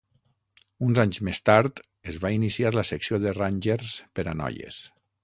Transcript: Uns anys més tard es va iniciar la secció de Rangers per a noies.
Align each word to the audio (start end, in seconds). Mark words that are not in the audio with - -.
Uns 0.85 1.01
anys 1.01 1.19
més 1.27 1.41
tard 1.49 1.81
es 2.13 2.17
va 2.23 2.31
iniciar 2.37 2.71
la 2.77 2.85
secció 2.93 3.21
de 3.27 3.35
Rangers 3.41 3.95
per 4.21 4.27
a 4.33 4.35
noies. 4.41 4.81